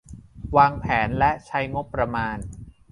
[0.57, 2.37] วางแผนและใช้งบประมาณ